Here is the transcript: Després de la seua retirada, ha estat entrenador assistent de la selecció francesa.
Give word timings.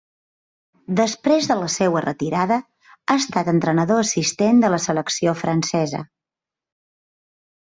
Després 0.99 1.49
de 1.51 1.57
la 1.59 1.67
seua 1.73 2.01
retirada, 2.05 2.57
ha 2.93 3.17
estat 3.25 3.53
entrenador 3.53 4.01
assistent 4.05 4.65
de 4.65 4.73
la 4.75 4.81
selecció 4.87 5.37
francesa. 5.43 6.01